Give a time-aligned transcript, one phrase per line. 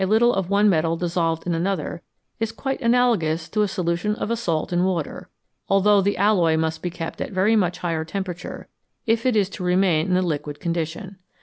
[0.03, 2.01] little of one metal dissolved in another,
[2.39, 5.29] is quite analogous to a solution of a salt in water,
[5.69, 8.67] although the alloy must be kept at a very much higher temperature,
[9.05, 11.17] if it is to remain in the liquid condition.